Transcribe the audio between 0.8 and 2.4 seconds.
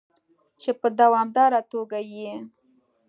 دوامداره توګه یې